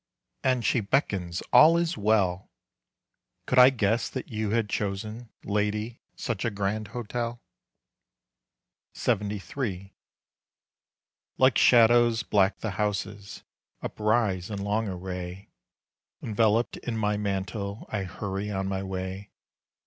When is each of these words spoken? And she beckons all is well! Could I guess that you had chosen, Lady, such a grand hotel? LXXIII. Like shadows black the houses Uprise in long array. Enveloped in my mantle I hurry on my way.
And 0.43 0.65
she 0.65 0.79
beckons 0.79 1.43
all 1.53 1.77
is 1.77 1.95
well! 1.95 2.49
Could 3.45 3.59
I 3.59 3.69
guess 3.69 4.09
that 4.09 4.29
you 4.29 4.49
had 4.49 4.67
chosen, 4.67 5.29
Lady, 5.43 6.01
such 6.15 6.43
a 6.43 6.49
grand 6.49 6.87
hotel? 6.87 7.39
LXXIII. 8.95 9.93
Like 11.37 11.55
shadows 11.59 12.23
black 12.23 12.61
the 12.61 12.71
houses 12.81 13.43
Uprise 13.83 14.49
in 14.49 14.63
long 14.63 14.87
array. 14.87 15.51
Enveloped 16.23 16.77
in 16.77 16.97
my 16.97 17.15
mantle 17.15 17.85
I 17.91 18.01
hurry 18.05 18.49
on 18.49 18.65
my 18.67 18.81
way. 18.81 19.29